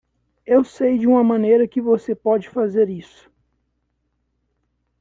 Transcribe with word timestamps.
Eu 0.47 0.63
sei 0.63 0.97
de 0.97 1.05
uma 1.05 1.23
maneira 1.23 1.67
que 1.67 1.79
você 1.79 2.15
pode 2.15 2.49
fazer 2.49 2.89
isso. 2.89 3.29